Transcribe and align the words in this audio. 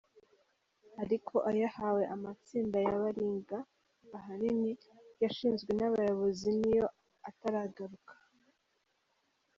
Ariko 1.03 1.35
ayahawe 1.49 2.03
amatsinda 2.15 2.77
ya 2.87 2.95
baringa 3.01 3.57
ahanini 4.17 4.71
yashinzwe 5.21 5.71
n’abayobozi 5.75 6.49
niyo 6.59 6.85
ataragaruka. 7.29 8.13